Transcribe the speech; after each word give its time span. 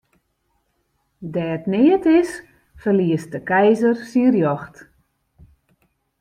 Dêr't 1.33 1.65
neat 1.73 2.03
is, 2.19 2.31
ferliest 2.81 3.29
de 3.33 3.41
keizer 3.49 3.97
syn 4.09 4.29
rjocht. 4.35 4.75